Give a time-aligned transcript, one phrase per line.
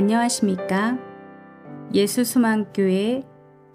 [0.00, 0.98] 안녕하십니까?
[1.92, 3.22] 예수수망교회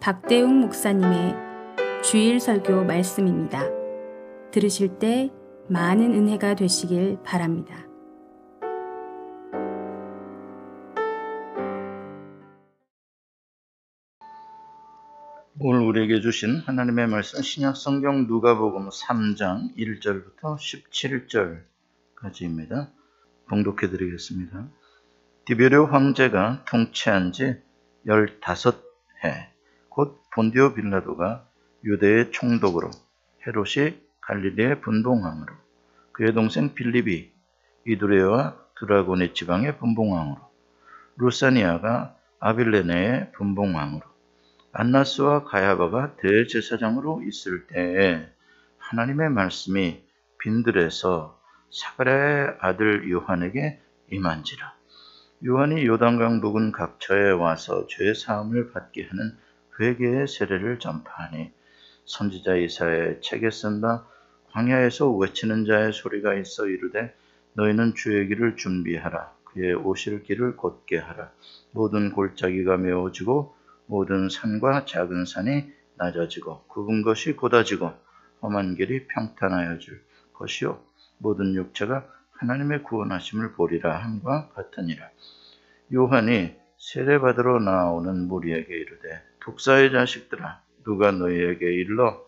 [0.02, 1.36] 박대웅 목사님의
[2.04, 3.62] 주일 설교 말씀입니다.
[4.50, 5.30] 들으실 때
[5.70, 7.86] 많은 은혜가 되시길 바랍니다.
[15.60, 20.58] 오늘 우리에게 주신 하나님의 말씀 신약 성경 누가복음 3장 1절부터
[22.24, 22.90] 17절까지입니다.
[23.48, 24.72] 봉독해 드리겠습니다.
[25.46, 27.62] 디베르 황제가 통치한 지
[28.08, 29.46] 15해.
[29.90, 31.48] 곧 본디오 빌라도가
[31.84, 32.90] 유대의 총독으로
[33.46, 35.54] 헤롯이 갈릴리의 분봉왕으로
[36.14, 37.32] 그의 동생 빌립이
[37.86, 40.42] 이두레와 드라고네 지방의 분봉왕으로
[41.18, 44.02] 루사니아가 아빌레네의 분봉왕으로
[44.72, 48.28] 안나스와 가야바가 대제사장으로 있을 때에
[48.80, 50.02] 하나님의 말씀이
[50.40, 53.80] 빈들에서 사가랴의 아들 요한에게
[54.12, 54.75] 임한지라
[55.48, 59.38] 요한이 요단강 부근 각처에 와서 죄 사함을 받게 하는
[59.80, 61.52] 회개의 세례를 전파하니
[62.06, 64.08] 선지자 이사의 책에 쓴다.
[64.50, 67.14] 광야에서 외치는 자의 소리가 있어 이르되
[67.54, 69.32] 너희는 주의 길을 준비하라.
[69.44, 71.30] 그의 오실 길을 곧게 하라.
[71.70, 77.94] 모든 골짜기가 메워지고 모든 산과 작은 산이 낮아지고 굽은 것이 곧아지고
[78.42, 80.02] 험한 길이 평탄하여질
[80.34, 80.82] 것이요.
[81.20, 85.10] 모든 육체가 하나님의 구원하심을 보리라 함과 같으니라.
[85.94, 92.24] 요한이 세례받으러 나오는 무리에게 이르되 독사의 자식들아 누가 너희에게 일러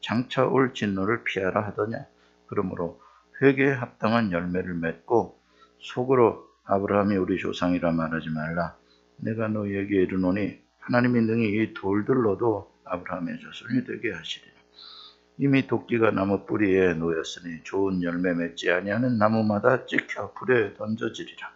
[0.00, 2.06] 장차 올 진노를 피하라 하더냐?
[2.46, 3.00] 그러므로
[3.42, 5.40] 회개에 합당한 열매를 맺고
[5.80, 8.76] 속으로 아브라함이 우리 조상이라 말하지 말라.
[9.16, 14.59] 내가 너희에게 이르노니 하나님이 능히 이 돌들로도 아브라함의 자손이 되게 하시리라
[15.42, 21.50] 이미 도끼가 나무 뿌리에 놓였으니 좋은 열매 맺지 아니하는 나무마다 찍혀 불에 던져지리라.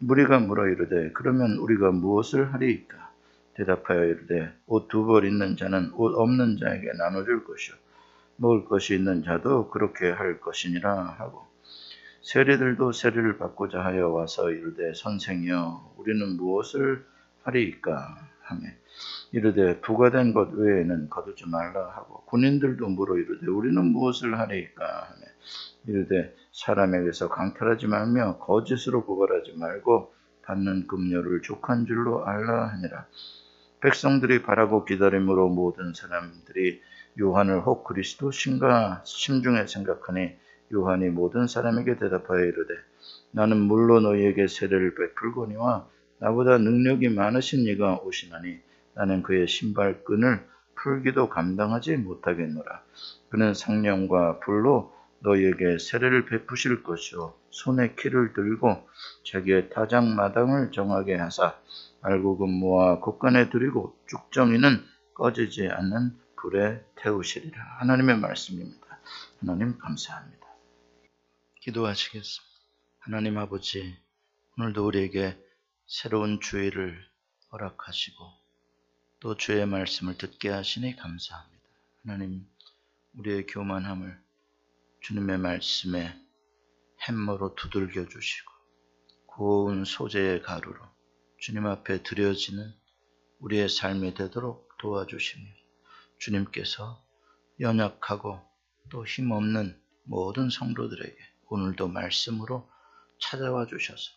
[0.00, 3.10] 무리가 물어 이르되 그러면 우리가 무엇을 하리이까?
[3.54, 7.76] 대답하여 이르되 옷 두 벌 있는 자는 옷 없는 자에게 나눠줄 것이요
[8.36, 11.46] 먹을 것이 있는 자도 그렇게 할 것이니라 하고
[12.20, 17.06] 세리들도 세리를 받고자 하여 와서 이르되 선생이여 우리는 무엇을
[17.44, 18.60] 하리이까 하며
[19.32, 25.26] 이르되 부과된 것 외에는 거두지 말라 하고 군인들도 물어 이르되 우리는 무엇을 하리이까 하며
[25.86, 33.06] 이르되 사람에게서 강탈하지 말며 거짓으로 고발하지 말고 받는 금료를 족한 줄로 알라 하니라.
[33.80, 36.80] 백성들이 바라고 기다림으로 모든 사람들이
[37.20, 40.36] 요한을 혹 그리스도 신가 심중에 생각하니
[40.72, 42.74] 요한이 모든 사람에게 대답하여 이르되
[43.30, 45.86] 나는 물로 너희에게 세례를 베풀거니와
[46.18, 48.60] 나보다 능력이 많으신 이가 오시나니
[48.98, 50.44] 나는 그의 신발끈을
[50.74, 52.82] 풀기도 감당하지 못하겠노라.
[53.30, 58.88] 그는 상령과 불로 너희에게 세례를 베푸실 것이요 손에 키를 들고
[59.24, 61.56] 자기의 타작 마당을 정하게 하사
[62.02, 64.84] 알곡은 모아 곳간에 들이고 쭉정이는
[65.14, 67.60] 꺼지지 않는 불에 태우시리라.
[67.80, 69.00] 하나님의 말씀입니다.
[69.40, 70.46] 하나님 감사합니다.
[71.60, 72.48] 기도하시겠습니다.
[72.98, 73.96] 하나님 아버지
[74.56, 75.36] 오늘도 우리에게
[75.86, 76.98] 새로운 주의를
[77.52, 78.37] 허락하시고
[79.20, 81.64] 또 주의 말씀을 듣게 하시니 감사합니다.
[82.04, 82.46] 하나님,
[83.14, 84.16] 우리의 교만함을
[85.02, 86.14] 주님의 말씀에
[87.02, 88.52] 햄머로 두들겨 주시고
[89.26, 90.80] 고운 소재의 가루로
[91.40, 92.72] 주님 앞에 드려지는
[93.40, 95.44] 우리의 삶이 되도록 도와주시며
[96.20, 97.04] 주님께서
[97.58, 98.40] 연약하고
[98.88, 101.16] 또 힘없는 모든 성도들에게
[101.48, 102.70] 오늘도 말씀으로
[103.20, 104.12] 찾아와 주셔서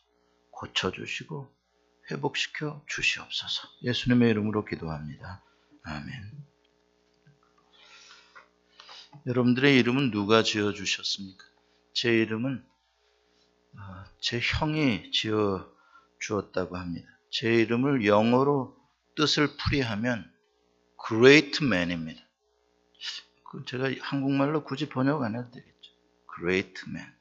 [0.51, 1.60] 고쳐주시고
[2.09, 3.67] 회복시켜 주시옵소서.
[3.83, 5.43] 예수님의 이름으로 기도합니다.
[5.83, 6.51] 아멘.
[9.27, 11.43] 여러분들의 이름은 누가 지어 주셨습니까?
[11.93, 12.65] 제 이름은
[13.73, 15.69] 어, 제 형이 지어
[16.19, 17.07] 주었다고 합니다.
[17.29, 18.77] 제 이름을 영어로
[19.15, 20.31] 뜻을 풀이하면
[21.07, 22.21] great man입니다.
[23.49, 25.91] 그 제가 한국말로 굳이 번역 안 해도 되겠죠.
[26.37, 27.11] great man.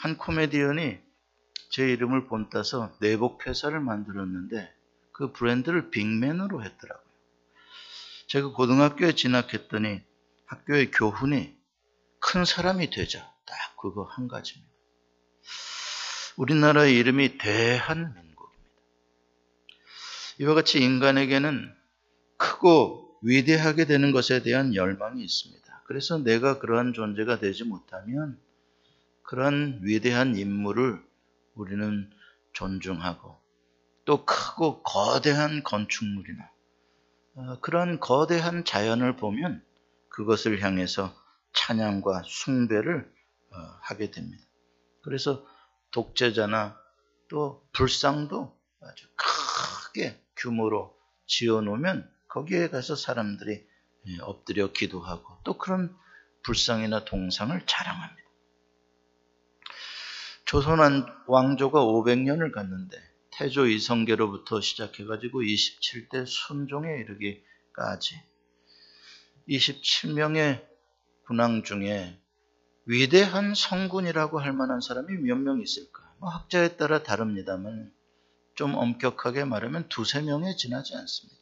[0.00, 1.05] 한 코미디언이
[1.76, 4.74] 제 이름을 본따서 내복 회사를 만들었는데
[5.12, 7.06] 그 브랜드를 빅맨으로 했더라고요.
[8.28, 10.00] 제가 고등학교에 진학했더니
[10.46, 11.54] 학교의 교훈이
[12.18, 13.30] 큰 사람이 되자.
[13.44, 14.72] 딱 그거 한 가지입니다.
[16.38, 18.72] 우리나라의 이름이 대한민국입니다.
[20.40, 21.74] 이와 같이 인간에게는
[22.38, 25.82] 크고 위대하게 되는 것에 대한 열망이 있습니다.
[25.84, 28.40] 그래서 내가 그러한 존재가 되지 못하면
[29.24, 31.04] 그러한 위대한 인물을
[31.56, 32.10] 우리는
[32.52, 33.36] 존중하고
[34.04, 36.50] 또 크고 거대한 건축물이나
[37.34, 39.64] 어, 그런 거대한 자연을 보면
[40.08, 41.14] 그것을 향해서
[41.54, 43.12] 찬양과 숭배를
[43.50, 44.42] 어, 하게 됩니다.
[45.02, 45.44] 그래서
[45.90, 46.78] 독재자나
[47.28, 53.66] 또 불상도 아주 크게 규모로 지어 놓으면 거기에 가서 사람들이
[54.08, 55.96] 예, 엎드려 기도하고 또 그런
[56.42, 58.25] 불상이나 동상을 자랑합니다.
[60.46, 60.78] 조선
[61.26, 62.96] 왕조가 500년을 갔는데
[63.32, 68.22] 태조 이성계로부터 시작해가지고 27대 순종에 이르기까지
[69.48, 70.64] 27명의
[71.26, 72.18] 군왕 중에
[72.86, 76.02] 위대한 성군이라고 할 만한 사람이 몇 명 있을까?
[76.18, 77.92] 뭐 학자에 따라 다릅니다만
[78.54, 81.40] 좀 엄격하게 말하면 두세 명에 지나지 않습니다.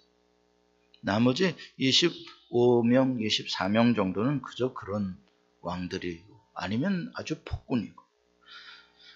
[1.03, 5.19] 나머지 25명, 24명 정도는 그저 그런
[5.61, 8.03] 왕들이고 아니면 아주 폭군이고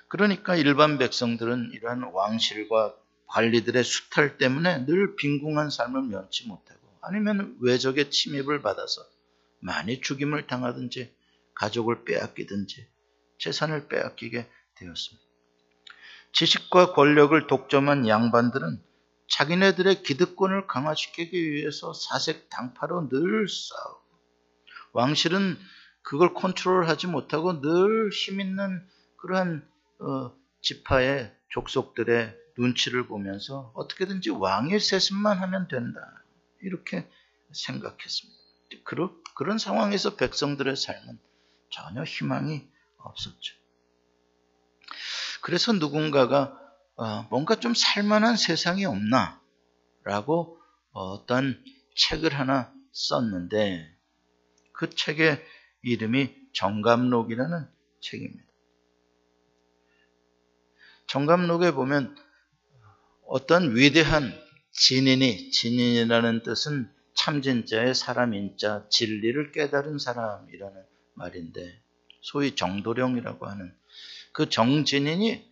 [0.08, 2.94] 그러니까 일반 백성들은 이러한 왕실과
[3.26, 9.02] 관리들의 수탈 때문에 늘 빈궁한 삶을 면치 못하고 아니면 외적의 침입을 받아서
[9.60, 11.14] 많이 죽임을 당하든지
[11.54, 12.86] 가족을 빼앗기든지
[13.38, 15.28] 재산을 빼앗기게 되었습니다.
[16.32, 18.82] 지식과 권력을 독점한 양반들은
[19.28, 24.02] 자기네들의 기득권을 강화시키기 위해서 사색 당파로 늘 싸우고
[24.92, 25.58] 왕실은
[26.02, 29.68] 그걸 컨트롤하지 못하고 늘 힘있는 그러한
[30.00, 36.00] 어, 지파의 족속들의 눈치를 보면서 어떻게든지 왕의 세습만 하면 된다
[36.60, 37.08] 이렇게
[37.52, 38.38] 생각했습니다.
[38.84, 41.18] 그런, 그런 상황에서 백성들의 삶은
[41.70, 42.66] 전혀 희망이
[42.98, 43.54] 없었죠.
[45.40, 46.58] 그래서 누군가가
[46.96, 49.40] 어, 뭔가 좀 살만한 세상이 없나?
[50.02, 50.60] 라고
[50.92, 51.62] 어떤
[51.96, 53.96] 책을 하나 썼는데
[54.72, 55.40] 그 책의
[55.82, 57.68] 이름이 정감록이라는
[58.00, 58.47] 책입니다.
[61.08, 62.14] 정감록에 보면
[63.26, 64.32] 어떤 위대한
[64.72, 70.84] 진인이, 진인이라는 뜻은 참진자의 사람인자, 진리를 깨달은 사람이라는
[71.14, 71.82] 말인데
[72.20, 73.74] 소위 정도령이라고 하는
[74.32, 75.48] 그 정진인이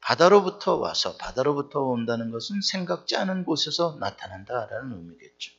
[0.00, 5.52] 바다로부터 와서 바다로부터 온다는 것은 생각지 않은 곳에서 나타난다라는 의미겠죠.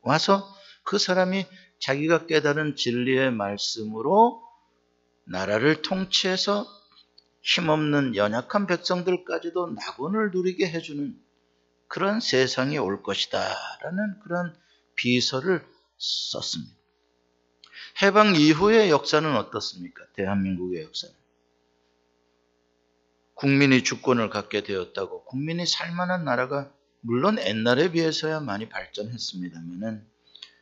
[0.00, 0.52] 와서
[0.82, 1.46] 그 사람이
[1.78, 4.42] 자기가 깨달은 진리의 말씀으로
[5.26, 6.79] 나라를 통치해서
[7.42, 11.18] 힘없는 연약한 백성들까지도 낙원을 누리게 해주는
[11.88, 13.38] 그런 세상이 올 것이다
[13.82, 14.54] 라는 그런
[14.94, 15.64] 비서를
[15.96, 16.72] 썼습니다.
[18.02, 20.04] 해방 이후의 역사는 어떻습니까?
[20.14, 21.14] 대한민국의 역사는.
[23.34, 26.70] 국민이 주권을 갖게 되었다고 국민이 살만한 나라가
[27.00, 30.06] 물론 옛날에 비해서야 많이 발전했습니다만은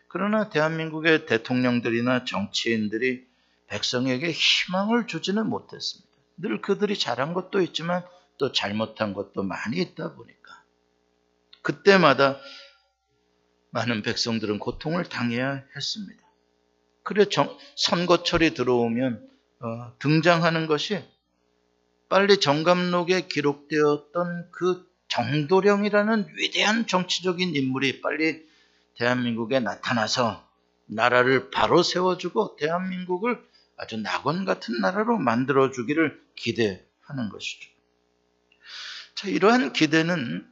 [0.07, 3.27] 그러나 대한민국의 대통령들이나 정치인들이
[3.67, 6.08] 백성에게 희망을 주지는 못했습니다.
[6.39, 8.05] 늘 그들이 잘한 것도 있지만
[8.39, 10.65] 또 잘못한 것도 많이 있다 보니까
[11.63, 12.39] 그때마다
[13.71, 16.23] 많은 백성들은 고통을 당해야 했습니다.
[17.03, 17.27] 그래
[17.77, 19.29] 선거철이 들어오면
[19.61, 21.03] 어, 등장하는 것이
[22.09, 28.47] 빨리 정감록에 기록되었던 그 정도령이라는 위대한 정치적인 인물이 빨리
[28.97, 30.47] 대한민국에 나타나서
[30.87, 33.43] 나라를 바로 세워주고 대한민국을
[33.79, 37.71] 아주 낙원 같은 나라로 만들어 주기를 기대하는 것이죠.
[39.15, 40.47] 자, 이러한 기대는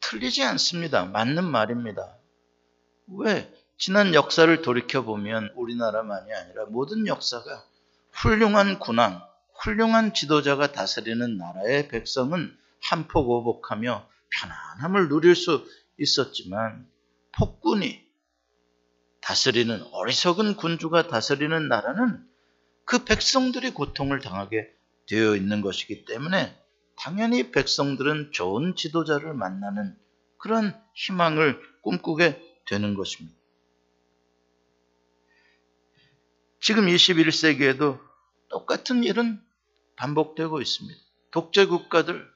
[0.00, 1.04] 틀리지 않습니다.
[1.04, 2.16] 맞는 말입니다.
[3.18, 3.52] 왜?
[3.78, 7.64] 지난 역사를 돌이켜보면 우리나라만이 아니라 모든 역사가
[8.12, 9.22] 훌륭한 군왕,
[9.62, 15.66] 훌륭한 지도자가 다스리는 나라의 백성은 한폭오복하며 편안함을 누릴 수
[15.98, 16.86] 있었지만
[17.32, 18.02] 폭군이
[19.20, 22.29] 다스리는 어리석은 군주가 다스리는 나라는
[22.90, 24.68] 그 백성들이 고통을 당하게
[25.06, 26.60] 되어 있는 것이기 때문에
[26.96, 29.96] 당연히 백성들은 좋은 지도자를 만나는
[30.38, 33.38] 그런 희망을 꿈꾸게 되는 것입니다.
[36.58, 38.00] 지금 21세기에도
[38.48, 39.40] 똑같은 일은
[39.94, 41.00] 반복되고 있습니다.
[41.30, 42.28] 독재 국가들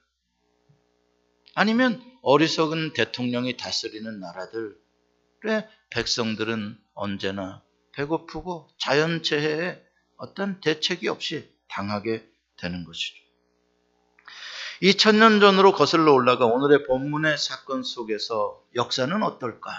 [1.53, 9.84] 아니면 어리석은 대통령이 다스리는 나라들의 백성들은 언제나 배고프고 자연재해에
[10.17, 13.15] 어떤 대책이 없이 당하게 되는 것이죠.
[14.81, 19.71] 2000년 전으로 거슬러 올라가 오늘의 본문의 사건 속에서 역사는 어떨까?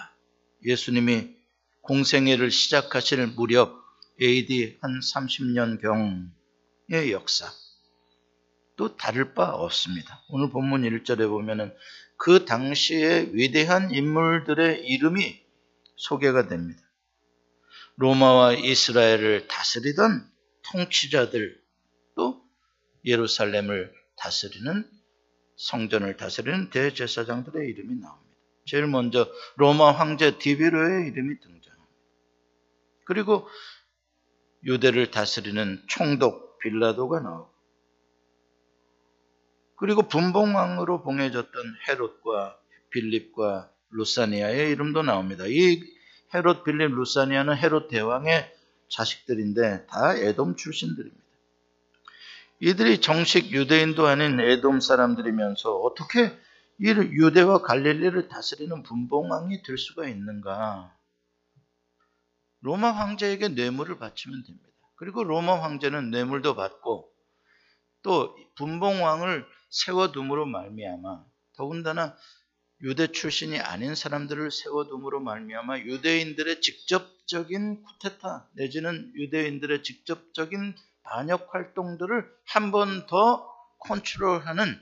[0.65, 1.37] 예수님이
[1.83, 3.85] 공생애를 시작하실 무렵
[4.21, 7.47] AD 한 30년경의 역사.
[8.77, 10.23] 또 다를 바 없습니다.
[10.29, 11.75] 오늘 본문 1절에 보면은
[12.17, 15.41] 그 당시의 위대한 인물들의 이름이
[15.97, 16.86] 소개가 됩니다.
[17.97, 20.31] 로마와 이스라엘을 다스리던
[20.71, 21.61] 통치자들
[22.15, 22.43] 또
[23.05, 24.89] 예루살렘을 다스리는
[25.57, 28.37] 성전을 다스리는 대제사장들의 이름이 나옵니다.
[28.67, 31.93] 제일 먼저 로마 황제 디비로의 이름이 등장합니다.
[33.05, 33.49] 그리고
[34.65, 37.57] 유대를 다스리는 총독 빌라도가 나오고
[39.77, 42.59] 그리고 분봉왕으로 봉해졌던 헤롯과
[42.91, 45.45] 빌립과 루사니아의 이름도 나옵니다.
[45.47, 45.81] 이
[46.35, 48.53] 헤롯, 빌립, 루사니아는 헤롯 대왕의
[48.89, 51.27] 자식들인데 다 에돔 출신들입니다.
[52.61, 56.37] 이들이 정식 유대인도 아닌 에돔 사람들이면서 어떻게
[56.79, 60.95] 이 유대와 갈릴리를 다스리는 분봉왕이 될 수가 있는가?
[62.61, 64.69] 로마 황제에게 뇌물을 바치면 됩니다.
[64.97, 67.11] 그리고 로마 황제는 뇌물도 받고
[68.03, 71.25] 또 분봉왕을 세워둠으로 말미암아
[71.57, 72.17] 더군다나
[72.83, 82.71] 유대 출신이 아닌 사람들을 세워둠으로 말미암아 유대인들의 직접적인 쿠테타 내지는 유대인들의 직접적인 반역 활동들을 한
[82.73, 84.79] 번 더 컨트롤하는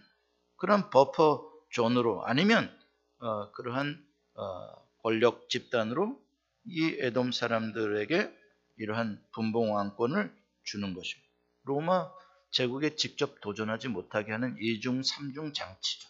[0.57, 2.71] 그런 buffer zone으로 아니면
[3.19, 6.21] 어, 그러한 어, 권력 집단으로
[6.67, 8.33] 이 에돔 사람들에게
[8.79, 10.35] 이러한 분봉왕권을
[10.65, 11.31] 주는 것입니다.
[11.65, 12.11] 로마
[12.51, 16.09] 제국에 직접 도전하지 못하게 하는 이중 삼중 장치죠.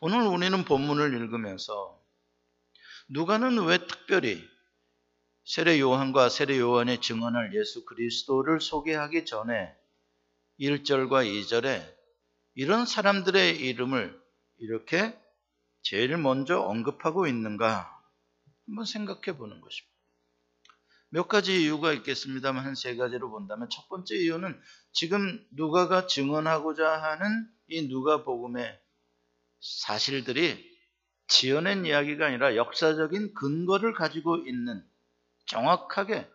[0.00, 1.98] 오늘 우리는 본문을 읽으면서
[3.08, 4.42] 누가는 왜 특별히
[5.44, 9.74] 세례 요한과 세례 요한의 증언할 예수 그리스도를 소개하기 전에
[10.60, 11.96] 1절과 2절에
[12.54, 14.20] 이런 사람들의 이름을
[14.58, 15.18] 이렇게
[15.82, 17.90] 제일 먼저 언급하고 있는가
[18.66, 19.96] 한번 생각해 보는 것입니다.
[21.10, 24.60] 몇 가지 이유가 있겠습니다만 한 세 가지로 본다면 첫 번째 이유는
[24.92, 28.85] 지금 누가가 증언하고자 하는 이 누가복음의
[29.66, 30.76] 사실들이
[31.28, 34.84] 지어낸 이야기가 아니라 역사적인 근거를 가지고 있는
[35.46, 36.28] 정확하게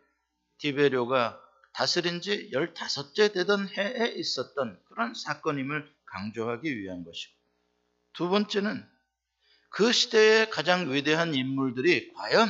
[0.58, 1.40] 디베료가
[1.74, 7.34] 다스린 지 15째 되던 해에 있었던 그런 사건임을 강조하기 위한 것이고
[8.14, 8.86] 두 번째는
[9.70, 12.50] 그 시대의 가장 위대한 인물들이 과연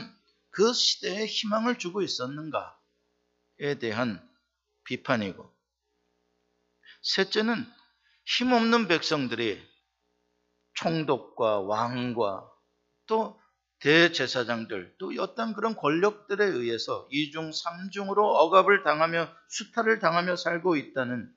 [0.50, 2.72] 그 시대에 희망을 주고 있었는가에
[3.80, 4.28] 대한
[4.86, 5.56] 비판이고
[7.04, 7.66] 셋째는
[8.26, 9.71] 힘없는 백성들이
[10.74, 12.50] 총독과 왕과
[13.08, 13.40] 또
[13.80, 21.34] 대제사장들 또 어떤 그런 권력들에 의해서 이중 삼중으로 억압을 당하며 수탈을 당하며 살고 있다는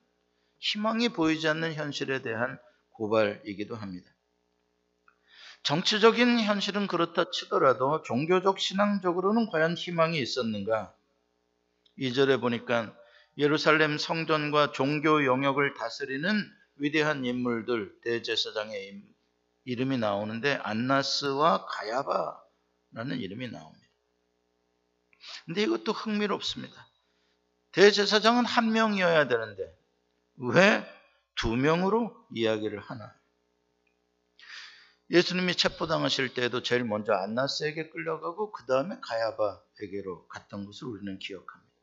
[0.59, 2.59] 희망이 보이지 않는 현실에 대한
[2.91, 4.11] 고발이기도 합니다.
[5.62, 10.95] 정치적인 현실은 그렇다 치더라도 종교적 신앙적으로는 과연 희망이 있었는가?
[11.99, 12.95] 2절에 보니까
[13.38, 19.13] 예루살렘 성전과 종교 영역을 다스리는 위대한 인물들 대제사장의
[19.64, 23.85] 이름이 나오는데 안나스와 가야바라는 이름이 나옵니다.
[25.47, 26.88] 근데 이것도 흥미롭습니다.
[27.73, 29.62] 대제사장은 한 명이어야 되는데
[30.37, 30.94] 왜
[31.37, 33.14] 두 명으로 이야기를 하나?
[35.11, 41.75] 예수님이 체포당하실 때에도 제일 먼저 안나스에게 끌려가고 그 다음에 가야바에게로 갔던 것을 우리는 기억합니다.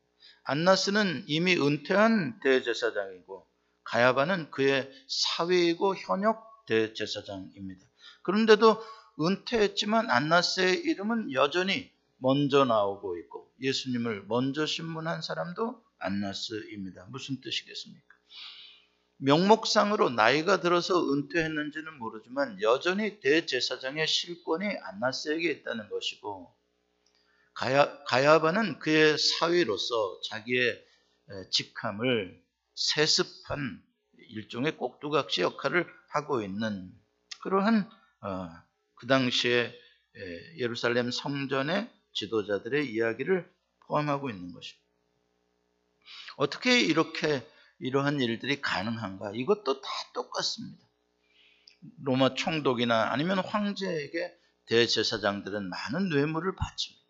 [0.44, 3.48] 안나스는 이미 은퇴한 대제사장이고
[3.84, 7.86] 가야바는 그의 사위이고 현역 대제사장입니다.
[8.24, 8.82] 그런데도
[9.20, 17.06] 은퇴했지만 안나스의 이름은 여전히 먼저 나오고 있고 예수님을 먼저 신문한 사람도 안나스입니다.
[17.10, 18.12] 무슨 뜻이겠습니까?
[19.18, 26.52] 명목상으로 나이가 들어서 은퇴했는지는 모르지만 여전히 대제사장의 실권이 안나스에게 있다는 것이고
[27.54, 30.84] 가야, 가야바는 그의 사위로서 자기의
[31.52, 32.42] 직함을
[32.74, 33.84] 세습한
[34.30, 36.92] 일종의 꼭두각시 역할을 하고 있는
[37.42, 37.90] 그러한
[38.22, 38.50] 어,
[38.96, 39.74] 그 당시에
[40.58, 43.50] 예루살렘 성전의 지도자들의 이야기를
[43.88, 44.82] 포함하고 있는 것입니다.
[46.38, 47.46] 어떻게 이렇게
[47.80, 49.32] 이러한 일들이 가능한가?
[49.34, 50.86] 이것도 다 똑같습니다.
[52.04, 54.34] 로마 총독이나 아니면 황제에게
[54.68, 57.02] 대제사장들은 많은 뇌물을 바칩니다.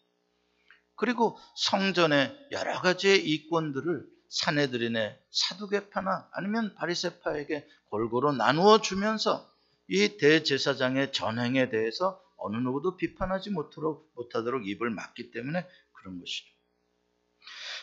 [0.95, 9.45] 그리고 성전의 여러 가지의 이권들을 사내들인의 사두개파나 아니면 바리세파에게 골고루 나누어 주면서
[9.87, 16.49] 이 대제사장의 전행에 대해서 어느 누구도 비판하지 못하도록, 못하도록 입을 막기 때문에 그런 것이죠.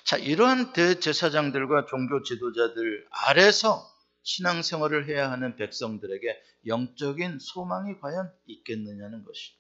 [0.04, 3.86] 자, 이러한 대제사장들과 종교 지도자들 아래서
[4.22, 9.58] 신앙생활을 해야 하는 백성들에게 영적인 소망이 과연 있겠느냐는 것이죠.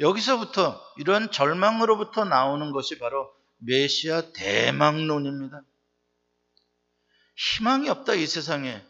[0.00, 5.62] 여기서부터 이러한 절망으로부터 나오는 것이 바로 메시아 대망론입니다.
[7.36, 8.84] 희망이 없다 이 세상에.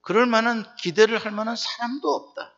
[0.00, 2.54] 그럴 만한 기대를 할 만한 사람도 없다.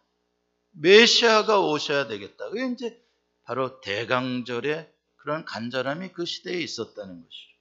[0.72, 2.48] 메시아가 오셔야 되겠다.
[2.50, 3.02] 그게 이제
[3.44, 7.56] 바로 대강절의 그런 간절함이 그 시대에 있었다는 것이죠.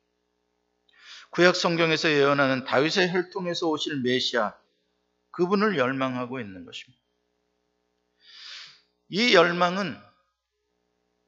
[1.32, 4.56] 구약 성경에서 예언하는 다윗의 혈통에서 오실 메시아
[5.32, 7.02] 그분을 열망하고 있는 것입니다.
[9.10, 10.02] 이 열망은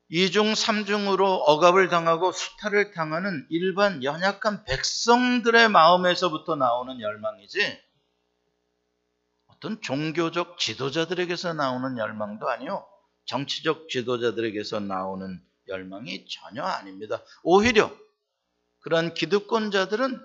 [0.10, 7.88] 이중 삼중으로 억압을 당하고 수탈을 당하는 일반 연약한 백성들의 마음에서부터 나오는 열망이지
[9.48, 12.88] 어떤 종교적 지도자들에게서 나오는 열망도 아니요
[13.26, 17.22] 정치적 지도자들에게서 나오는 열망이 전혀 아닙니다.
[17.44, 17.94] 오히려
[18.80, 20.20] 그러한 기득권자들은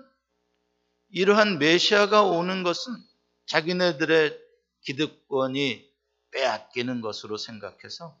[1.09, 2.93] 이러한 메시아가 오는 것은
[3.47, 4.39] 자기네들의
[4.81, 5.91] 기득권이
[6.31, 8.17] 빼앗기는 것으로 생각해서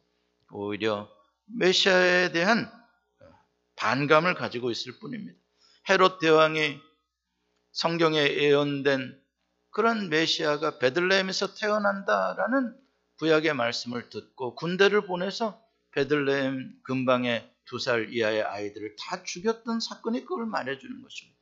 [0.51, 1.09] 오히려
[1.45, 2.71] 메시아에 대한
[3.75, 5.37] 반감을 가지고 있을 뿐입니다.
[5.89, 6.79] 헤롯 대왕이
[7.71, 9.19] 성경에 예언된
[9.71, 12.77] 그런 메시아가 베들레헴에서 태어난다라는
[13.19, 15.59] 구약의 말씀을 듣고 군대를 보내서
[15.91, 21.39] 베들레헴 근방의 두 살 이하의 아이들을 다 죽였던 사건이 그걸 말해주는 것입니다.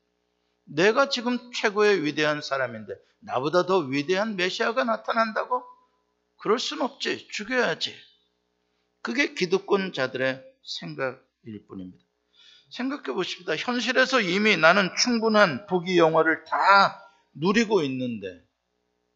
[0.65, 5.63] 내가 지금 최고의 위대한 사람인데 나보다 더 위대한 메시아가 나타난다고?
[6.38, 7.27] 그럴 순 없지.
[7.29, 7.96] 죽여야지.
[9.01, 12.03] 그게 기득권자들의 생각일 뿐입니다.
[12.72, 13.55] 생각해 보십시다.
[13.55, 17.01] 현실에서 이미 나는 충분한 부귀 영화를 다
[17.34, 18.43] 누리고 있는데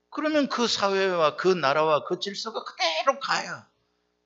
[0.10, 3.68] 그러면 그 사회와 그 나라와 그 질서가 그대로 가야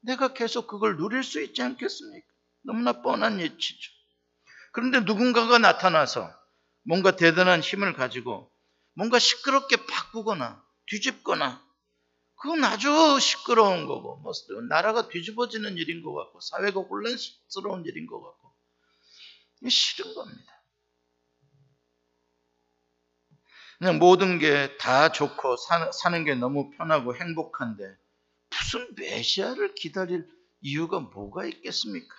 [0.01, 2.27] 내가 계속 그걸 누릴 수 있지 않겠습니까?
[2.63, 3.91] 너무나 뻔한 예치죠.
[4.71, 6.31] 그런데 누군가가 나타나서
[6.83, 8.51] 뭔가 대단한 힘을 가지고
[8.93, 11.63] 뭔가 시끄럽게 바꾸거나 뒤집거나
[12.39, 14.31] 그건 아주 시끄러운 거고 뭐
[14.69, 18.53] 나라가 뒤집어지는 일인 것 같고 사회가 혼란스러운 일인 것 같고
[19.69, 20.53] 싫은 겁니다.
[23.77, 25.55] 그냥 모든 게 다 좋고
[25.91, 27.97] 사는 게 너무 편하고 행복한데
[28.49, 30.27] 무슨 메시아를 기다릴
[30.61, 32.15] 이유가 뭐가 있겠습니까?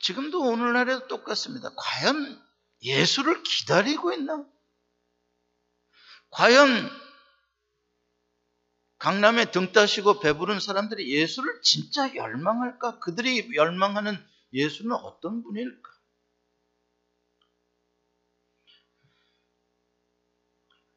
[0.00, 1.70] 지금도 오늘날에도 똑같습니다.
[1.76, 2.40] 과연
[2.82, 4.44] 예수를 기다리고 있나?
[6.30, 7.05] 과연
[8.98, 12.98] 강남에 등 따시고 배부른 사람들이 예수를 진짜 열망할까?
[13.00, 14.16] 그들이 열망하는
[14.52, 15.90] 예수는 어떤 분일까?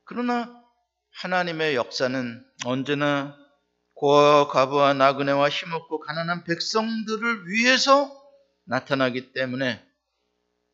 [0.05, 0.63] 그러나
[1.11, 3.37] 하나님의 역사는 언제나
[3.93, 8.09] 고아와 과부와 나그네와 힘없고 가난한 백성들을 위해서
[8.63, 9.85] 나타나기 때문에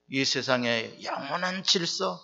[0.09, 2.21] 이 세상의 영원한 질서,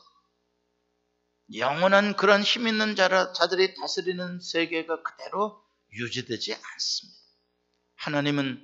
[1.56, 7.20] 영원한 그런 힘 있는 자들이 다스리는 세계가 그대로 유지되지 않습니다.
[7.96, 8.62] 하나님은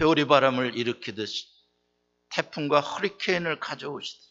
[0.00, 1.46] 회오리 바람을 일으키듯이
[2.30, 4.28] 태풍과 허리케인을 가져오시듯이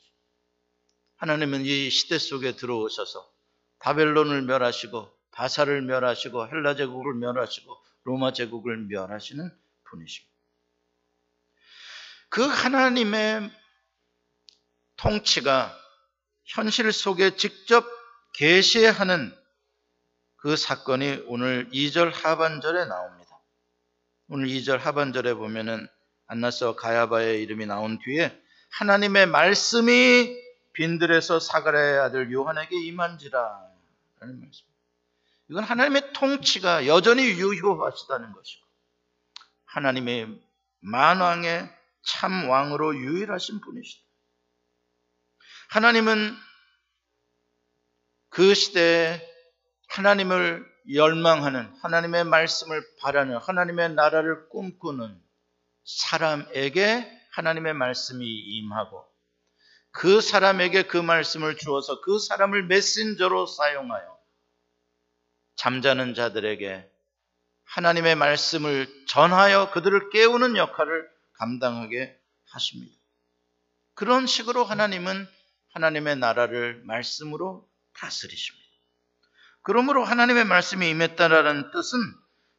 [1.17, 3.31] 하나님은 이 시대 속에 들어오셔서
[3.79, 9.49] 바벨론을 멸하시고 바사를 멸하시고 헬라 제국을 멸하시고 로마 제국을 멸하시는
[9.85, 10.33] 분이십니다.
[12.29, 13.51] 그 하나님의
[14.97, 15.82] 통치가
[16.53, 17.83] 현실 속에 직접
[18.33, 19.35] 계시하는
[20.35, 23.39] 그 사건이 오늘 2절 하반절에 나옵니다.
[24.27, 25.87] 오늘 2절 하반절에 보면은
[26.27, 28.39] 안나서 가야바의 이름이 나온 뒤에
[28.69, 30.35] 하나님의 말씀이
[30.73, 33.69] 빈들에서 사가랴의 아들 요한에게 임한지라
[34.19, 34.65] 라는 말씀.
[35.49, 38.65] 이건 하나님의 통치가 여전히 유효하시다는 것이고
[39.65, 40.39] 하나님의
[40.81, 41.69] 만왕의
[42.03, 44.12] 참 왕으로 유일하신 분이시다.
[45.73, 46.37] 하나님은
[48.29, 49.27] 그 시대에
[49.87, 55.19] 하나님을 열망하는 하나님의 말씀을 바라는 하나님의 나라를 꿈꾸는
[55.83, 59.03] 사람에게 하나님의 말씀이 임하고
[59.89, 64.19] 그 사람에게 그 말씀을 주어서 그 사람을 메신저로 사용하여
[65.55, 66.87] 잠자는 자들에게
[67.63, 71.09] 하나님의 말씀을 전하여 그들을 깨우는 역할을
[71.39, 72.15] 감당하게
[72.51, 72.95] 하십니다.
[73.95, 75.27] 그런 식으로 하나님은
[75.73, 78.63] 하나님의 나라를 말씀으로 다스리십니다.
[79.61, 81.99] 그러므로 하나님의 말씀이 임했다라는 뜻은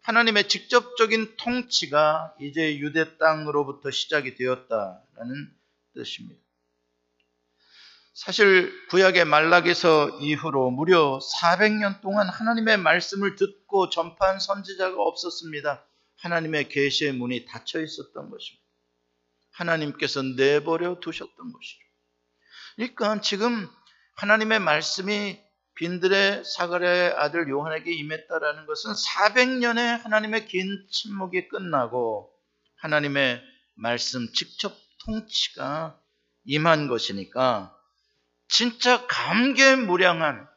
[0.02, 5.54] 하나님의 직접적인 통치가 이제 유대 땅으로부터 시작이 되었다라는
[5.94, 6.40] 뜻입니다.
[8.12, 15.84] 사실 구약의 말락에서 이후로 무려 400년 동안 하나님의 말씀을 듣고 전파한 선지자가 없었습니다.
[16.16, 18.64] 하나님의 계시의 문이 닫혀 있었던 것입니다.
[19.52, 21.83] 하나님께서 내버려 두셨던 것이죠.
[22.76, 23.68] 그러니까 지금
[24.16, 25.40] 하나님의 말씀이
[25.76, 32.32] 빈들의 사가랴의 아들 요한에게 임했다라는 것은 400년의 하나님의 긴 침묵이 끝나고
[32.76, 33.42] 하나님의
[33.74, 34.72] 말씀 직접
[35.04, 36.00] 통치가
[36.44, 37.76] 임한 것이니까
[38.48, 40.48] 진짜 감개무량한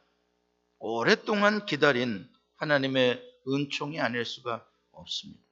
[0.78, 5.42] 오랫동안 기다린 하나님의 은총이 아닐 수가 없습니다.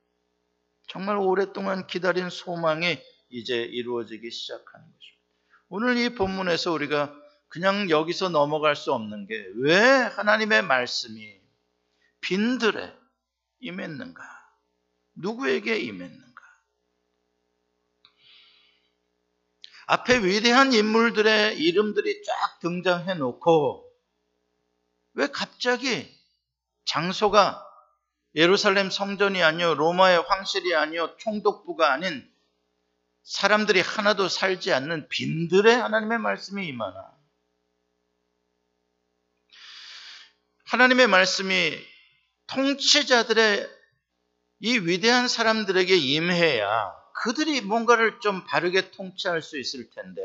[0.88, 2.98] 정말 오랫동안 기다린 소망이
[3.30, 5.15] 이제 이루어지기 시작하는 것입니다.
[5.68, 7.14] 오늘 이 본문에서 우리가
[7.48, 11.40] 그냥 여기서 넘어갈 수 없는 게 왜 하나님의 말씀이
[12.20, 12.92] 빈들에
[13.60, 14.22] 임했는가?
[15.14, 16.42] 누구에게 임했는가?
[19.86, 23.84] 앞에 위대한 인물들의 이름들이 쫙 등장해 놓고
[25.14, 26.12] 왜 갑자기
[26.84, 27.64] 장소가
[28.34, 32.28] 예루살렘 성전이 아니요 로마의 황실이 아니요 총독부가 아닌
[33.26, 37.12] 사람들이 하나도 살지 않는 빈들의 하나님의 말씀이 임하나?
[40.66, 41.76] 하나님의 말씀이
[42.46, 43.68] 통치자들의
[44.60, 50.22] 이 위대한 사람들에게 임해야 그들이 뭔가를 좀 바르게 통치할 수 있을 텐데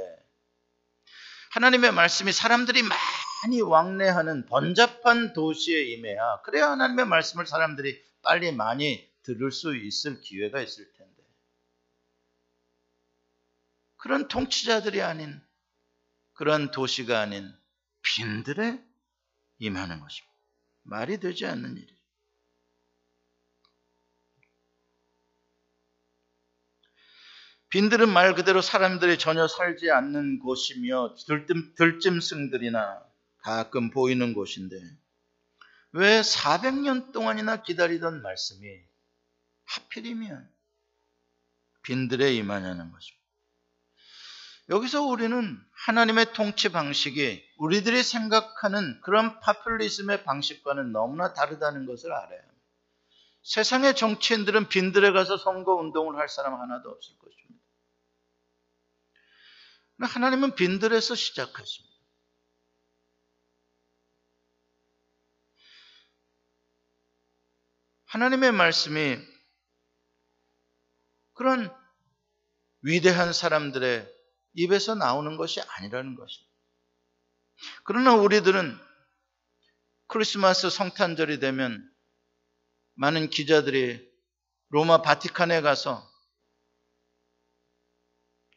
[1.54, 9.52] 하나님의 말씀이 사람들이 많이 왕래하는 번잡한 도시에 임해야 그래야 하나님의 말씀을 사람들이 빨리 많이 들을
[9.52, 11.01] 수 있을 기회가 있을 텐데
[14.02, 15.40] 그런 통치자들이 아닌
[16.34, 17.56] 그런 도시가 아닌
[18.02, 18.84] 빈들에
[19.60, 20.36] 임하는 것입니다.
[20.82, 22.02] 말이 되지 않는 일이에요.
[27.70, 33.06] 빈들은 말 그대로 사람들이 전혀 살지 않는 곳이며 들짐, 들짐승들이나
[33.38, 34.78] 가끔 보이는 곳인데
[35.92, 38.68] 왜 400년 동안이나 기다리던 말씀이
[39.66, 40.52] 하필이면
[41.84, 43.21] 빈들에 임하냐는 것입니다.
[44.72, 52.42] 여기서 우리는 하나님의 통치 방식이 우리들이 생각하는 그런 파퓰리즘의 방식과는 너무나 다르다는 것을 합니다.
[53.44, 57.66] 세상의 정치인들은 빈들에 가서 선거 운동을 할 사람 하나도 없을 것입니다.
[60.00, 61.92] 하나님은 빈들에서 시작하십니다.
[68.06, 69.18] 하나님의 말씀이
[71.34, 71.76] 그런
[72.82, 74.21] 위대한 사람들의
[74.54, 76.52] 입에서 나오는 것이 아니라는 것입니다.
[77.84, 78.78] 그러나 우리들은
[80.08, 81.90] 크리스마스 성탄절이 되면
[82.96, 84.10] 많은 기자들이
[84.70, 86.10] 로마 바티칸에 가서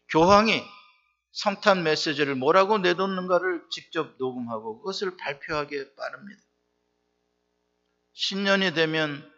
[0.08, 0.62] 교황이
[1.32, 6.40] 성탄 메시지를 뭐라고 내놓는가를 직접 녹음하고 그것을 발표하기에 빠릅니다.
[8.12, 9.32] 신년이 되면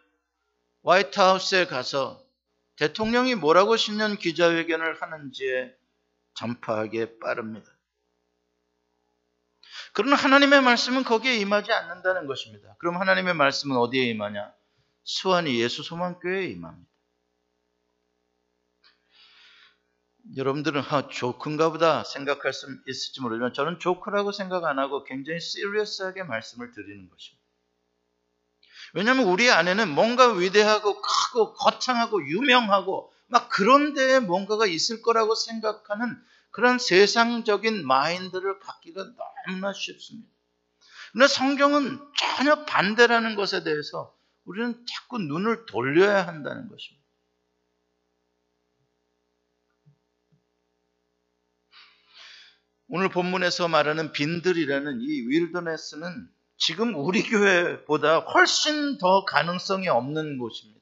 [0.83, 2.23] 화이트하우스에 가서
[2.75, 5.75] 대통령이 뭐라고 신년 기자회견을 하는지에
[6.37, 7.69] 전파하기에 빠릅니다.
[9.93, 12.75] 그러나 하나님의 말씀은 거기에 임하지 않는다는 것입니다.
[12.77, 14.53] 그럼 하나님의 말씀은 어디에 임하냐?
[15.03, 16.87] 수완이 예수 소망교회에 임합니다.
[20.35, 26.23] 여러분들은 아, 조크인가 보다 생각할 수 있을지 모르지만 저는 조크라고 생각 안 하고 굉장히 시리어스하게
[26.23, 27.47] 말씀을 드리는 것입니다.
[28.93, 36.17] 왜냐하면 우리 안에는 뭔가 위대하고 크고 거창하고 유명하고 막 그런 데에 뭔가가 있을 거라고 생각하는
[36.51, 39.05] 그런 세상적인 마인드를 갖기가
[39.47, 40.29] 너무나 쉽습니다.
[41.11, 47.05] 그러나 성경은 전혀 반대라는 것에 대해서 우리는 자꾸 눈을 돌려야 한다는 것입니다.
[52.89, 60.76] 오늘 본문에서 말하는 빈들이라는 이 윌더네스는 지금 우리 교회보다 훨씬 더 가능성이 없는 곳입니다.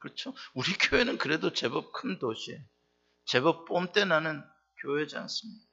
[0.00, 0.34] 그렇죠?
[0.54, 2.60] 우리 교회는 그래도 제법 큰 도시에
[3.24, 4.42] 제법 뽐때 나는
[4.78, 5.64] 교회지 않습니까?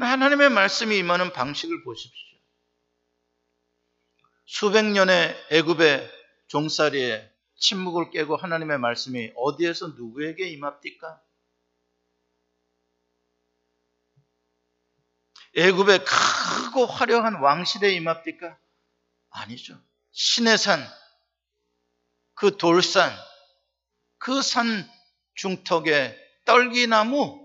[0.00, 2.38] 하나님의 말씀이 임하는 방식을 보십시오.
[4.46, 6.10] 수백 년의 애굽의
[6.48, 11.22] 종살이에 침묵을 깨고 하나님의 말씀이 어디에서 누구에게 임합니까?
[15.54, 18.58] 애굽의 크고 화려한 왕실에 임합니까?
[19.30, 19.78] 아니죠.
[20.10, 20.80] 신의 산,
[22.42, 23.12] 그 돌산,
[24.18, 24.84] 그 산
[25.34, 27.38] 중턱에 떨기나무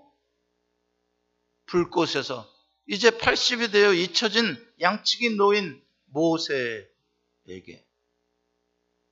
[1.68, 2.52] 불꽃에서
[2.88, 7.86] 이제 80이 되어 잊혀진 양치기 노인 모세에게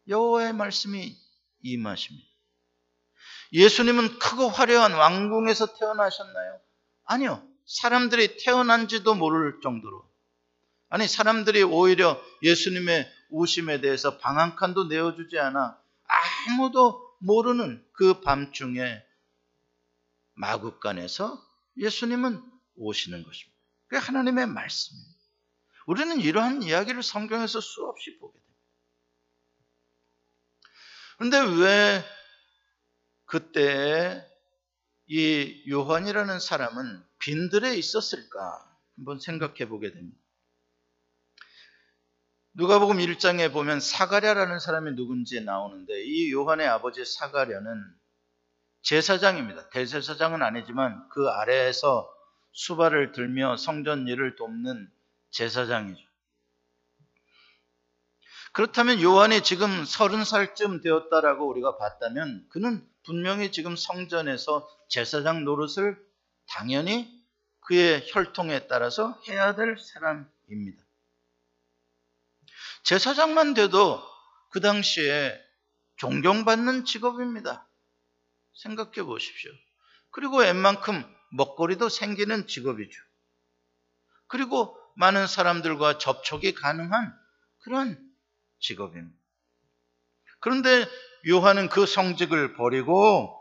[0.08, 1.16] 여호와의 말씀이
[1.62, 2.28] 임하십니다.
[3.54, 6.62] 예수님은 크고 화려한 왕궁에서 태어나셨나요?
[7.04, 7.48] 아니요.
[7.68, 10.04] 사람들이 태어난지도 모를 정도로
[10.90, 15.80] 아니 사람들이 오히려 예수님의 우심에 대해서 방 한 칸도 내어주지 않아
[16.48, 19.04] 아무도 모르는 그 밤중에
[20.34, 21.42] 마국간에서
[21.78, 22.42] 예수님은
[22.76, 23.58] 오시는 것입니다.
[23.88, 25.16] 그게 하나님의 말씀입니다.
[25.88, 28.56] 우리는 이러한 이야기를 성경에서 수없이 보게 됩니다.
[31.18, 32.04] 그런데 왜
[33.26, 34.26] 그때
[35.08, 38.78] 이 요한이라는 사람은 빈들에 있었을까?
[38.96, 40.18] 한번 생각해 보게 됩니다.
[42.58, 47.84] 누가복음 1장에 보면 사가랴라는 사람이 누군지 나오는데 이 요한의 아버지 사가랴는
[48.82, 49.70] 제사장입니다.
[49.72, 52.10] 대제사장은 아니지만 그 아래에서
[52.54, 54.90] 수발을 들며 성전 일을 돕는
[55.32, 56.02] 제사장이죠.
[58.54, 66.02] 그렇다면 요한이 지금 서른 살쯤 되었다라고 우리가 봤다면 그는 분명히 지금 성전에서 제사장 노릇을
[66.48, 67.14] 당연히
[67.60, 70.85] 그의 혈통에 따라서 해야 될 사람입니다.
[72.86, 74.02] 제사장만 돼도
[74.52, 75.36] 그 당시에
[75.98, 77.68] 존경받는 직업입니다.
[78.54, 79.52] 생각해 보십시오.
[80.12, 83.02] 그리고 웬만큼 먹거리도 생기는 직업이죠.
[84.28, 87.14] 그리고 많은 사람들과 접촉이 가능한
[87.64, 88.00] 그런
[88.60, 89.18] 직업입니다.
[90.40, 90.86] 그런데
[91.28, 93.36] 요한은 그 성직을 버리고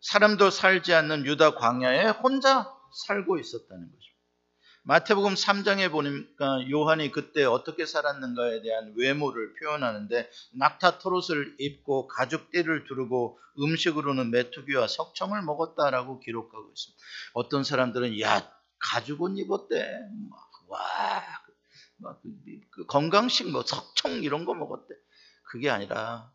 [0.00, 2.68] 사람도 살지 않는 유다 광야에 혼자
[3.06, 4.13] 살고 있었다는 거죠.
[4.86, 13.38] 마태복음 3장에 보니까 요한이 그때 어떻게 살았는가에 대한 외모를 표현하는데 낙타 털옷을 입고 가죽띠를 두르고
[13.58, 17.02] 음식으로는 메뚜기와 석청을 먹었다라고 기록하고 있습니다.
[17.32, 18.46] 어떤 사람들은 야
[18.78, 19.88] 가죽 옷 입었대.
[20.68, 21.22] 와
[21.96, 22.28] 막, 그,
[22.70, 24.94] 그 건강식 뭐 석청 이런 거 먹었대.
[25.44, 26.30] 그게 아니라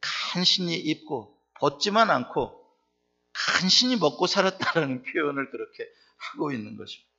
[0.00, 2.58] 간신히 입고 벗지만 않고
[3.34, 5.86] 간신히 먹고 살았다라는 표현을 그렇게
[6.16, 7.15] 하고 있는 것입니다.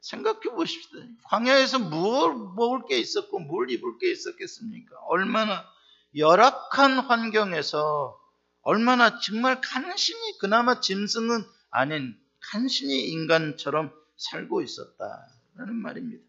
[0.00, 1.00] 생각해 보십시오.
[1.24, 4.96] 광야에서 뭘 먹을 게 있었고 뭘 입을 게 있었겠습니까?
[5.06, 5.64] 얼마나
[6.16, 8.18] 열악한 환경에서
[8.62, 16.24] 얼마나 정말 간신히 그나마 짐승은 아닌 간신히 인간처럼 살고 있었다라는 말입니다.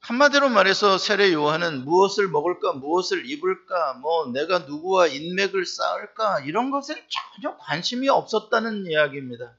[0.00, 6.96] 한마디로 말해서 세례 요한은 무엇을 먹을까, 무엇을 입을까, 뭐 내가 누구와 인맥을 쌓을까 이런 것엔
[7.10, 9.54] 전혀 관심이 없었다는 이야기입니다.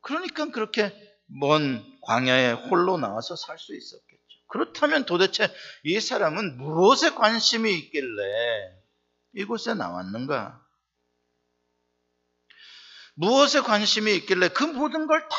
[0.00, 0.92] 그러니까 그렇게
[1.26, 4.20] 먼 광야에 홀로 나와서 살 수 있었겠죠.
[4.48, 5.52] 그렇다면 도대체
[5.84, 8.76] 이 사람은 무엇에 관심이 있길래
[9.34, 10.60] 이곳에 나왔는가?
[13.14, 15.36] 무엇에 관심이 있길래 그 모든 걸 다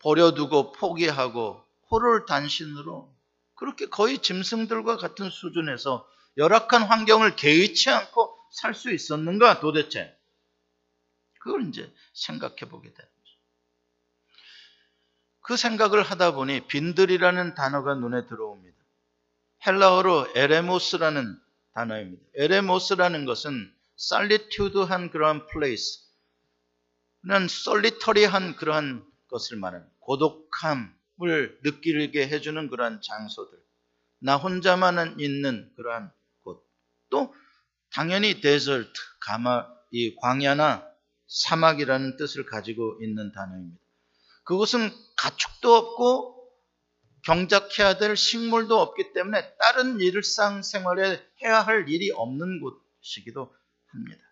[0.00, 3.14] 버려두고 포기하고 호를 단신으로
[3.54, 10.14] 그렇게 거의 짐승들과 같은 수준에서 열악한 환경을 개의치 않고 살 수 있었는가 도대체?
[11.44, 13.38] 그걸 이제 생각해 보게 되는 거죠.
[15.40, 18.74] 그 생각을 하다 보니 빈들이라는 단어가 눈에 들어옵니다.
[19.66, 21.38] 헬라어로 에레모스라는
[21.74, 22.24] 단어입니다.
[22.36, 26.00] 에레모스라는 것은 solitude한 그러한 place,
[27.26, 33.58] 는 solitary한 그러한 것을 말하는 고독함을 느끼게 해주는 그러한 장소들,
[34.18, 36.10] 나 혼자만 있는 그러한
[36.42, 36.66] 곳,
[37.10, 37.34] 또
[37.92, 40.93] 당연히 desert, 가마, 이 광야나
[41.26, 43.80] 사막이라는 뜻을 가지고 있는 단어입니다.
[44.44, 46.34] 그것은 가축도 없고
[47.24, 53.54] 경작해야 될 식물도 없기 때문에 다른 일상생활에 해야 할 일이 없는 곳이기도
[53.86, 54.22] 합니다.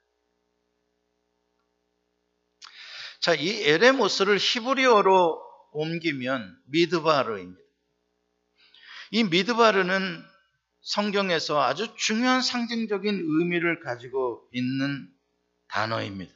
[3.20, 5.40] 자, 이 에레모스를 히브리어로
[5.72, 7.62] 옮기면 미드바르입니다.
[9.12, 10.24] 이 미드바르는
[10.82, 15.08] 성경에서 아주 중요한 상징적인 의미를 가지고 있는
[15.68, 16.32] 단어입니다.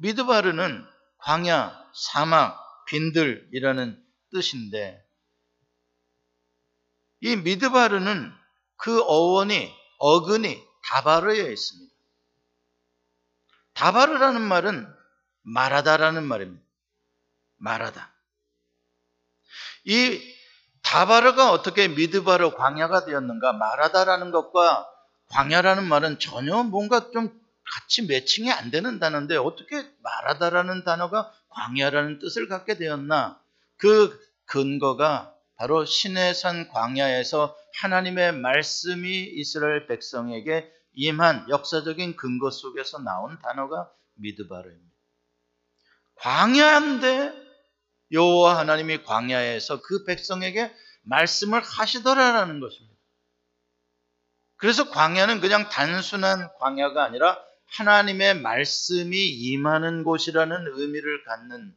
[0.00, 0.86] 미드바르는
[1.18, 5.06] 광야, 사막, 빈들이라는 뜻인데
[7.20, 8.32] 이 미드바르는
[8.76, 11.94] 그 어원이 어근이 다바르에 있습니다.
[13.74, 14.92] 다바르라는 말은
[15.42, 16.64] 말하다라는 말입니다.
[17.58, 18.12] 말하다.
[19.84, 20.36] 이
[20.82, 23.52] 다바르가 어떻게 미드바르 광야가 되었는가?
[23.52, 24.88] 말하다라는 것과
[25.28, 27.38] 광야라는 말은 전혀 뭔가 좀
[27.70, 33.40] 같이 매칭이 안 되는 단어인데 어떻게 말하다라는 단어가 광야라는 뜻을 갖게 되었나?
[33.76, 43.90] 그 근거가 바로 시내산 광야에서 하나님의 말씀이 이스라엘 백성에게 임한 역사적인 근거 속에서 나온 단어가
[44.14, 44.90] 미드바르입니다.
[46.16, 47.32] 광야인데
[48.12, 52.96] 여호와 하나님이 광야에서 그 백성에게 말씀을 하시더라라는 것입니다.
[54.56, 57.38] 그래서 광야는 그냥 단순한 광야가 아니라
[57.72, 61.76] 하나님의 말씀이 임하는 곳이라는 의미를 갖는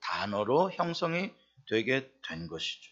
[0.00, 1.32] 단어로 형성이
[1.68, 2.90] 되게 된 것이죠.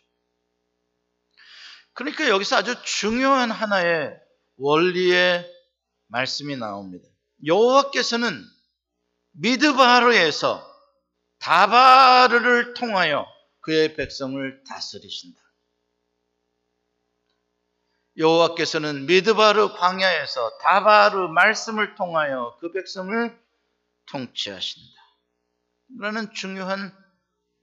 [1.95, 4.19] 그러니까 여기서 아주 중요한 하나의
[4.57, 5.51] 원리의
[6.09, 7.09] 말씀이 나옵니다.
[7.45, 8.45] 여호와께서는
[9.33, 10.71] 미드바르에서
[11.39, 13.27] 다바르를 통하여
[13.61, 15.42] 그의 백성을 다스리신다.
[18.17, 23.39] 여호와께서는 미드바르 광야에서 다바르 말씀을 통하여 그 백성을
[24.07, 24.93] 통치하신다.
[25.99, 26.95] 라는 중요한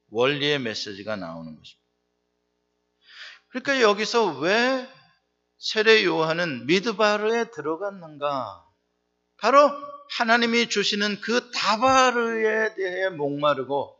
[0.09, 1.79] 원리의 메시지가 나오는 것입니다.
[3.49, 4.87] 그러니까 여기서 왜
[5.57, 8.65] 세례 요한은 미드바르에 들어갔는가?
[9.37, 9.71] 바로
[10.11, 13.99] 하나님이 주시는 그 다바르에 대해 목마르고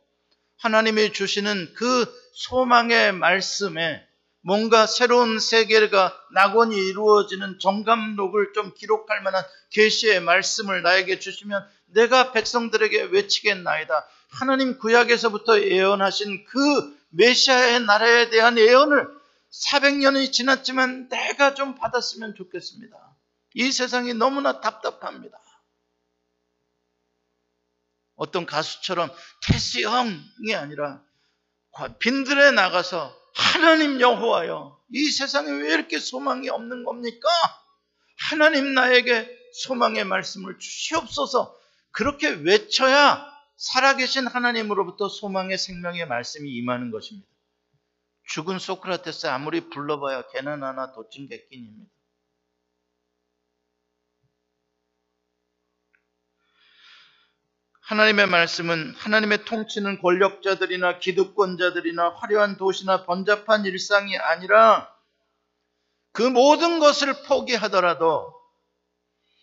[0.58, 4.06] 하나님이 주시는 그 소망의 말씀에
[4.42, 13.02] 뭔가 새로운 세계가 낙원이 이루어지는 정감록을 좀 기록할 만한 계시의 말씀을 나에게 주시면 내가 백성들에게
[13.04, 14.06] 외치겠나이다.
[14.30, 19.08] 하나님 구약에서부터 예언하신 그 메시아의 나라에 대한 예언을
[19.50, 22.96] 400년이 지났지만 내가 좀 받았으면 좋겠습니다.
[23.54, 25.38] 이 세상이 너무나 답답합니다.
[28.14, 29.10] 어떤 가수처럼
[29.42, 31.02] 테스 형이 아니라
[31.98, 37.28] 빈들에 나가서 하나님 여호와여 이 세상에 왜 이렇게 소망이 없는 겁니까?
[38.28, 39.28] 하나님 나에게
[39.64, 41.56] 소망의 말씀을 주시옵소서
[41.90, 47.28] 그렇게 외쳐야 살아계신 하나님으로부터 소망의 생명의 말씀이 임하는 것입니다.
[48.28, 51.90] 죽은 소크라테스 아무리 불러봐야 개는 하나 도찐개낀입니다.
[57.90, 64.88] 하나님의 말씀은 하나님의 통치는 권력자들이나 기득권자들이나 화려한 도시나 번잡한 일상이 아니라
[66.12, 68.32] 그 모든 것을 포기하더라도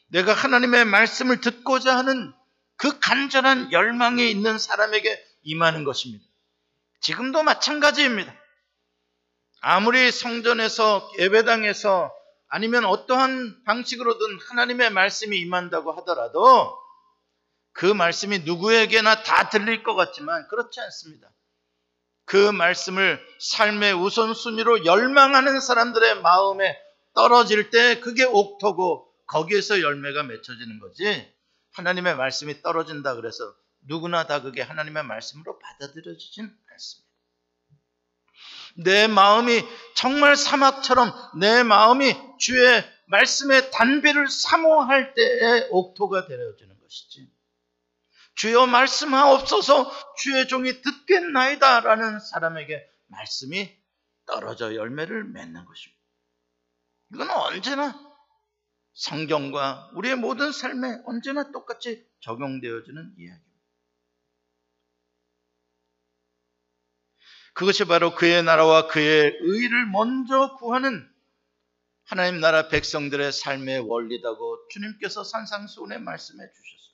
[0.07, 2.33] 내가 하나님의 말씀을 듣고자 하는
[2.77, 6.23] 그 간절한 열망이 있는 사람에게 임하는 것입니다.
[7.01, 8.33] 지금도 마찬가지입니다.
[9.59, 12.13] 아무리 성전에서 예배당에서
[12.47, 16.86] 아니면 어떠한 방식으로든 하나님의 말씀이 임한다고 하더라도
[17.77, 21.31] 그 말씀이 누구에게나 다 들릴 것 같지만 그렇지 않습니다.
[22.25, 26.75] 그 말씀을 삶의 우선순위로 열망하는 사람들의 마음에
[27.13, 31.31] 떨어질 때 그게 옥토고 거기에서 열매가 맺혀지는 거지.
[31.73, 37.07] 하나님의 말씀이 떨어진다 그래서 누구나 다 그게 하나님의 말씀으로 받아들여지진 않습니다.
[38.77, 39.63] 내 마음이
[39.95, 47.36] 정말 사막처럼 내 마음이 주의 말씀의 단비를 사모할 때에 옥토가 되어지는 것이지.
[48.37, 53.75] 주여 말씀하옵소서 주의 종이 듣겠나이다 라는 사람에게 말씀이
[54.25, 56.03] 떨어져 열매를 맺는 것입니다.
[57.13, 57.99] 이건 언제나
[58.93, 63.47] 성경과 우리의 모든 삶에 언제나 똑같이 적용되어지는 이야기입니다.
[67.53, 71.09] 그것이 바로 그의 나라와 그의 의를 먼저 구하는
[72.03, 76.86] 하나님 나라 백성들의 삶의 원리다고 주님께서 산상수훈에 말씀해 주셨습니다.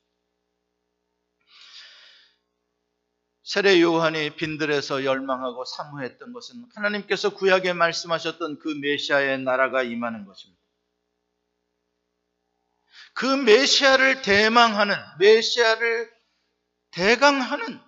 [3.44, 10.64] 세례 요한이 빈들에서 열망하고 사모했던 것은 하나님께서 구약에 말씀하셨던 그 메시아의 나라가 임하는 것입니다.
[13.14, 16.12] 그 메시아를 대망하는 메시아를
[16.92, 17.82] 대강하는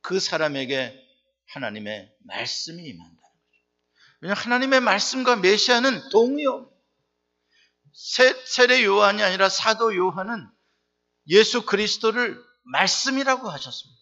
[0.00, 0.98] 그 사람에게
[1.48, 3.64] 하나님의 말씀이 임한다는 거죠.
[4.20, 6.72] 왜냐하면 하나님의 말씀과 메시아는 동의요.
[8.46, 10.48] 세례 요한이 아니라 사도 요한은
[11.28, 13.99] 예수 그리스도를 말씀이라고 하셨습니다.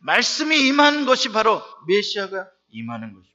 [0.00, 3.30] 말씀이 임하는 것이 바로 메시아가 임하는 것입니다.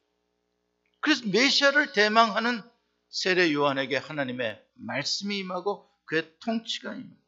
[1.00, 2.62] 그래서 메시아를 대망하는
[3.10, 7.22] 세례 요한에게 하나님의 말씀이 임하고 그의 통치가 임합니다.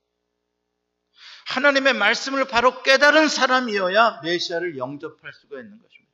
[1.48, 6.14] 하나님의 말씀을 바로 깨달은 사람이어야 메시아를 영접할 수가 있는 것입니다.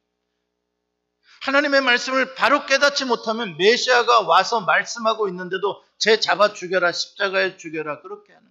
[1.41, 8.33] 하나님의 말씀을 바로 깨닫지 못하면 메시아가 와서 말씀하고 있는데도 제 잡아 죽여라 십자가에 죽여라 그렇게
[8.33, 8.47] 하는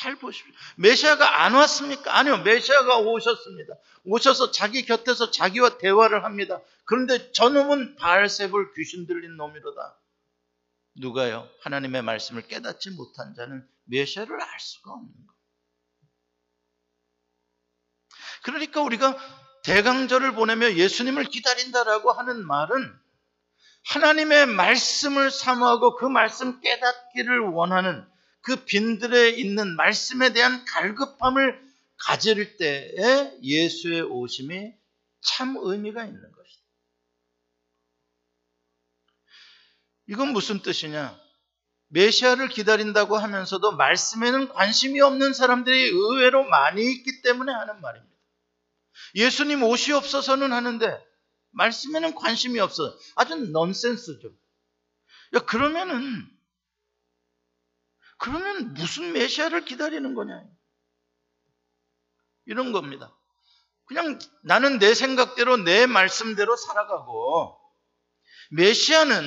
[0.00, 0.54] 잘 보십시오.
[0.76, 2.16] 메시아가 안 왔습니까?
[2.16, 2.38] 아니요.
[2.38, 3.74] 메시아가 오셨습니다.
[4.04, 6.58] 오셔서 자기 곁에서 자기와 대화를 합니다.
[6.86, 10.00] 그런데 저놈은 바알세불 귀신 들린 놈이로다.
[10.94, 11.46] 누가요?
[11.60, 15.34] 하나님의 말씀을 깨닫지 못한 자는 메시아를 알 수가 없는 거.
[18.42, 19.18] 그러니까 우리가
[19.64, 22.98] 대강절을 보내며 예수님을 기다린다라고 하는 말은
[23.84, 28.09] 하나님의 말씀을 사모하고 그 말씀 깨닫기를 원하는
[28.42, 34.72] 그 빈들에 있는 말씀에 대한 갈급함을 가질 때에 예수의 오심이
[35.20, 36.62] 참 의미가 있는 것이다.
[40.08, 41.18] 이건 무슨 뜻이냐?
[41.88, 48.10] 메시아를 기다린다고 하면서도 말씀에는 관심이 없는 사람들이 의외로 많이 있기 때문에 하는 말입니다.
[49.16, 51.04] 예수님 옷이 없어서는 하는데
[51.50, 52.96] 말씀에는 관심이 없어.
[53.16, 54.32] 아주 넌센스죠.
[55.34, 56.28] 야, 그러면은
[58.20, 60.44] 그러면 무슨 메시아를 기다리는 거냐?
[62.44, 63.16] 이런 겁니다.
[63.86, 67.58] 그냥 나는 내 생각대로 내 말씀대로 살아가고
[68.50, 69.24] 메시아는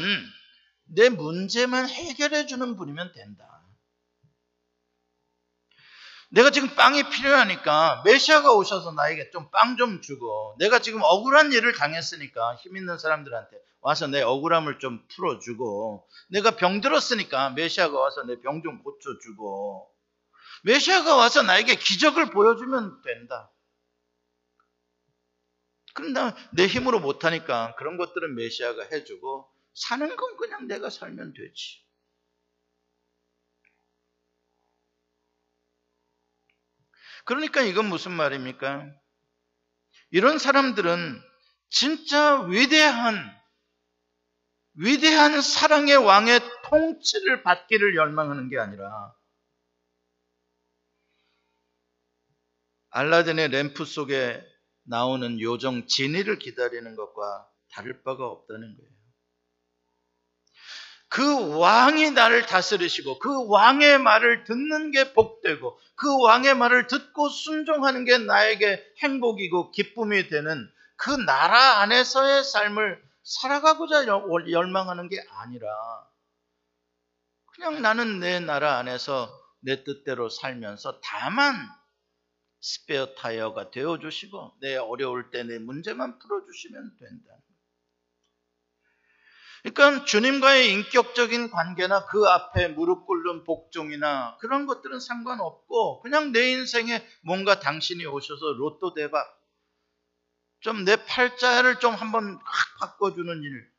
[0.85, 3.62] 내 문제만 해결해 주는 분이면 된다.
[6.33, 12.75] 내가 지금 빵이 필요하니까 메시아가 오셔서 나에게 좀빵좀 주고 내가 지금 억울한 일을 당했으니까 힘
[12.75, 19.91] 있는 사람들한테 와서 내 억울함을 좀 풀어주고 내가 병들었으니까 메시아가 와서 내 병 좀 고쳐주고
[20.63, 23.51] 메시아가 와서 나에게 기적을 보여주면 된다.
[25.93, 31.82] 그런데 내 힘으로 못하니까 그런 것들은 메시아가 해주고 사는 건 그냥 내가 살면 되지.
[37.25, 38.85] 그러니까 이건 무슨 말입니까?
[40.11, 41.21] 이런 사람들은
[41.69, 43.15] 진짜 위대한,
[44.75, 49.15] 위대한 사랑의 왕의 통치를 받기를 열망하는 게 아니라
[52.89, 54.43] 알라딘의 램프 속에
[54.83, 58.92] 나오는 요정 진이를 기다리는 것과 다를 바가 없다는 거예요.
[61.13, 68.03] 그 왕이 나를 다스리시고 그 왕의 말을 듣는 게 복되고 그 왕의 말을 듣고 순종하는
[68.03, 75.67] 게 나에게 행복이고 기쁨이 되는 그 나라 안에서의 삶을 살아가고자 열망하는 게 아니라
[77.45, 81.55] 그냥 나는 내 나라 안에서 내 뜻대로 살면서 다만
[82.59, 87.35] 스페어 타이어가 되어 주시고 내 어려울 때 내 문제만 풀어 주시면 된다.
[89.63, 97.05] 그러니까 주님과의 인격적인 관계나 그 앞에 무릎 꿇는 복종이나 그런 것들은 상관없고 그냥 내 인생에
[97.21, 99.25] 뭔가 당신이 오셔서 로또 대박
[100.59, 103.73] 좀 내 팔자를 좀 한번 확 바꿔주는 일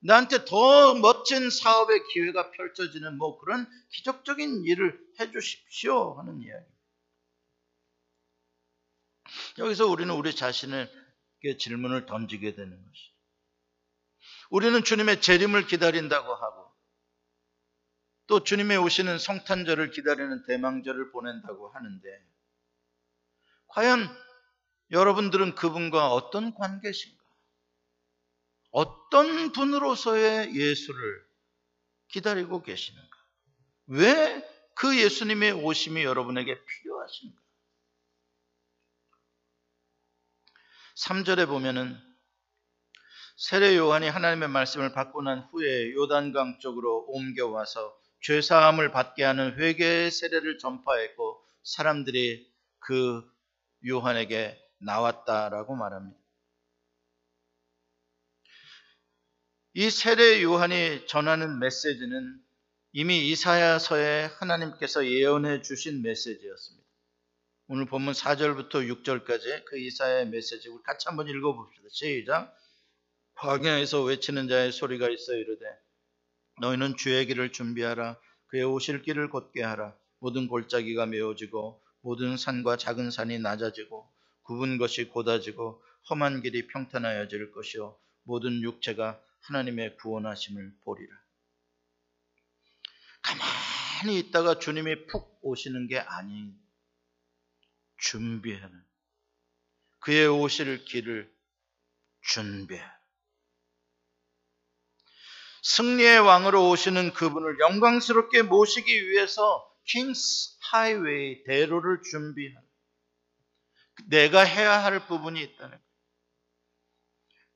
[0.00, 6.66] 나한테 더 멋진 사업의 기회가 펼쳐지는 뭐 그런 기적적인 일을 해주십시오 하는 이야기.
[9.58, 13.15] 여기서 우리는 우리 자신에게 질문을 던지게 되는 것이.
[14.50, 16.72] 우리는 주님의 재림을 기다린다고 하고
[18.26, 22.26] 또 주님의 오시는 성탄절을 기다리는 대망절을 보낸다고 하는데
[23.68, 24.08] 과연
[24.90, 27.24] 여러분들은 그분과 어떤 관계신가?
[28.70, 31.26] 어떤 분으로서의 예수를
[32.08, 33.16] 기다리고 계시는가?
[33.86, 37.40] 왜 그 예수님의 오심이 여러분에게 필요하신가?
[40.96, 41.98] 3절에 보면은
[43.36, 50.10] 세례 요한이 하나님의 말씀을 받고 난 후에 요단강 쪽으로 옮겨와서 죄 사함을 받게 하는 회개의
[50.10, 53.22] 세례를 전파했고 사람들이 그
[53.86, 56.18] 요한에게 나왔다라고 말합니다.
[59.74, 62.40] 이 세례 요한이 전하는 메시지는
[62.92, 66.86] 이미 이사야서에 하나님께서 예언해 주신 메시지였습니다.
[67.68, 71.88] 오늘 본문 4절부터 6절까지 그 이사야의 메시지 우리 같이 한번 읽어봅시다.
[71.90, 72.56] 시작.
[73.36, 75.64] 광야에서 외치는 자의 소리가 있어 이르되
[76.60, 78.18] 너희는 주의 길을 준비하라.
[78.46, 79.94] 그의 오실 길을 곧게 하라.
[80.20, 84.10] 모든 골짜기가 메워지고 모든 산과 작은 산이 낮아지고
[84.42, 87.98] 굽은 것이 곧아지고 험한 길이 평탄하여질 것이요.
[88.22, 91.14] 모든 육체가 하나님의 구원하심을 보리라.
[93.22, 96.58] 가만히 있다가 주님이 푹 오시는 게 아닌
[97.98, 98.82] 준비하는
[99.98, 101.30] 그의 오실 길을
[102.22, 102.95] 준비하는
[105.66, 112.62] 승리의 왕으로 오시는 그분을 영광스럽게 모시기 위해서 킹스 하이웨이 대로를 준비하는
[114.08, 115.86] 내가 해야 할 부분이 있다는 거예요.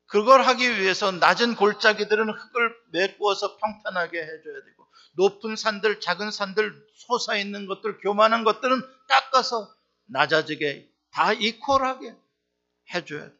[0.06, 7.36] 그걸 하기 위해서 낮은 골짜기들은 흙을 메꾸어서 평탄하게 해줘야 되고 높은 산들, 작은 산들, 솟아
[7.36, 9.72] 있는 것들, 교만한 것들은 깎아서
[10.06, 12.16] 낮아지게 다 이퀄하게
[12.92, 13.39] 해줘야 돼.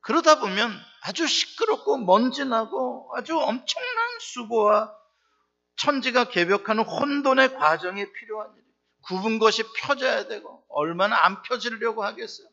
[0.00, 0.72] 그러다 보면
[1.02, 4.94] 아주 시끄럽고 먼지나고 아주 엄청난 수고와
[5.76, 8.70] 천지가 개벽하는 혼돈의 과정이 필요한 일이에요.
[9.02, 12.48] 굽은 것이 펴져야 되고 얼마나 안 펴지려고 하겠어요.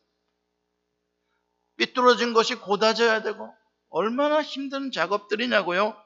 [1.76, 3.54] 삐뚤어진 것이 고다져야 되고
[3.90, 5.96] 얼마나 힘든 작업들이냐고요.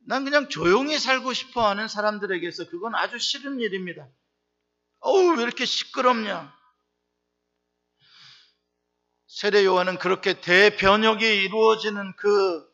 [0.00, 4.08] 난 그냥 조용히 살고 싶어 하는 사람들에게서 그건 아주 싫은 일입니다.
[5.00, 6.57] 어우, 왜 이렇게 시끄럽냐?
[9.28, 12.66] 세례 요한은 그렇게 대변혁이 이루어지는 그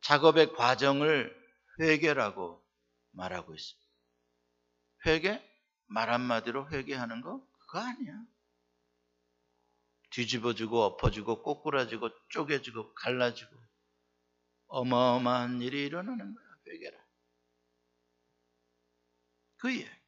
[0.00, 1.32] 작업의 과정을
[1.78, 2.64] 회개라고
[3.10, 3.88] 말하고 있습니다.
[5.06, 5.42] 회개?
[5.86, 7.46] 말 한마디로 회개하는 거?
[7.58, 8.14] 그거 아니야.
[10.10, 13.54] 뒤집어지고 엎어지고 꼬꾸라지고 쪼개지고 갈라지고
[14.68, 16.46] 어마어마한 일이 일어나는 거야.
[16.68, 16.98] 회개라.
[19.58, 20.02] 그 이야기.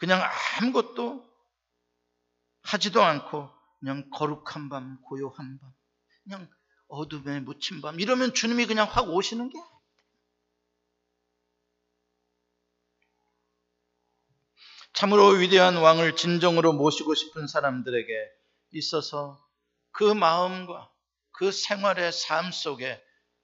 [0.00, 0.20] 그냥
[0.60, 1.27] 아무것도
[2.68, 3.50] 하지도 않고
[3.80, 5.72] 그냥 거룩한 밤, 고요한 밤,
[6.24, 6.50] 그냥
[6.88, 9.58] 어둠에 묻힌 밤 이러면 주님이 그냥 확 오시는 게
[14.92, 18.12] 참으로 위대한 왕을 진정으로 모시고 싶은 사람들에게
[18.72, 19.42] 있어서
[19.92, 20.90] 그 마음과
[21.32, 23.02] 그 생활의 삶 속에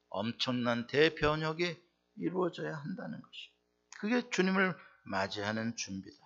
[0.09, 1.77] 엄청난 대변혁이
[2.16, 3.51] 이루어져야 한다는 것이.
[3.99, 6.24] 그게 주님을 맞이하는 준비다.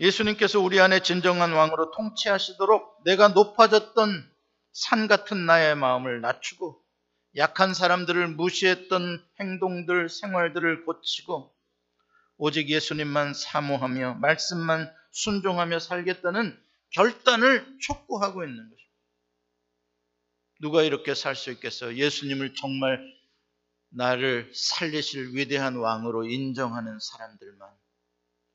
[0.00, 4.30] 예수님께서 우리 안에 진정한 왕으로 통치하시도록 내가 높아졌던
[4.72, 6.82] 산 같은 나의 마음을 낮추고
[7.36, 11.54] 약한 사람들을 무시했던 행동들, 생활들을 고치고
[12.38, 16.58] 오직 예수님만 사모하며 말씀만 순종하며 살겠다는
[16.90, 18.80] 결단을 촉구하고 있는 것입니다.
[20.60, 21.94] 누가 이렇게 살 수 있겠어요?
[21.94, 23.00] 예수님을 정말
[23.90, 27.68] 나를 살리실 위대한 왕으로 인정하는 사람들만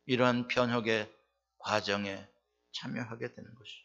[0.08, 1.12] 이러한 변혁의
[1.66, 2.24] 과정에
[2.74, 3.84] 참여하게 되는 것이죠.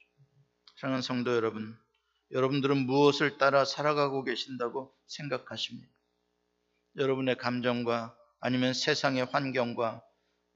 [0.76, 1.76] 사랑하는 성도 여러분,
[2.30, 5.90] 여러분들은 무엇을 따라 살아가고 계신다고 생각하십니까?
[6.96, 10.02] 여러분의 감정과 아니면 세상의 환경과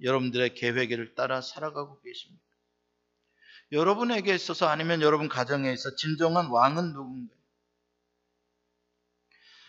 [0.03, 2.45] 여러분들의 계획을 따라 살아가고 계십니까?
[3.73, 7.39] 여러분에게 있어서 아니면 여러분 가정에 있어 진정한 왕은 누군가요?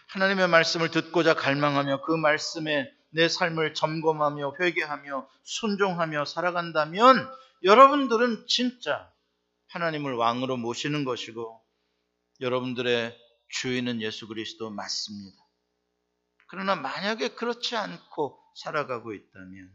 [0.07, 7.31] 하나님의 말씀을 듣고자 갈망하며 그 말씀에 내 삶을 점검하며 회개하며 순종하며 살아간다면
[7.66, 9.11] 여러분들은 진짜
[9.70, 11.66] 하나님을 왕으로 모시는 것이고
[12.39, 13.18] 여러분들의
[13.49, 15.36] 주인은 예수 그리스도 맞습니다.
[16.47, 19.74] 그러나 만약에 그렇지 않고 살아가고 있다면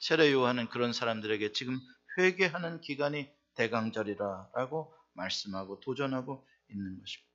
[0.00, 1.78] 세례 요한은 그런 사람들에게 지금
[2.16, 7.30] 회개하는 기간이 대강절이라라고 말씀하고 도전하고 있는 것입니다.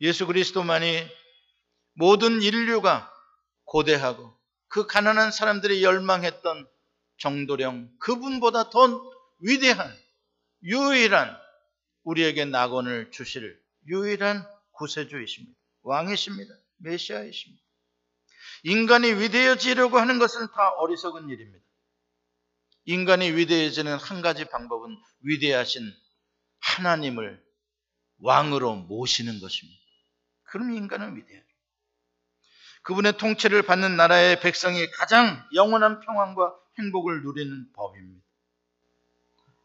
[0.00, 1.08] 예수 그리스도만이
[1.94, 3.12] 모든 인류가
[3.64, 4.38] 고대하고
[4.68, 6.68] 그 가난한 사람들이 열망했던
[7.18, 9.10] 정도령 그분보다 더
[9.40, 9.94] 위대한
[10.62, 11.36] 유일한
[12.04, 15.56] 우리에게 낙원을 주실 유일한 구세주이십니다.
[15.82, 16.54] 왕이십니다.
[16.78, 17.62] 메시아이십니다.
[18.64, 21.64] 인간이 위대해지려고 하는 것은 다 어리석은 일입니다.
[22.84, 25.82] 인간이 위대해지는 한 가지 방법은 위대하신
[26.60, 27.42] 하나님을
[28.18, 29.80] 왕으로 모시는 것입니다.
[30.44, 31.42] 그럼 인간은 위대해요.
[32.82, 38.24] 그분의 통치를 받는 나라의 백성이 가장 영원한 평안과 행복을 누리는 법입니다.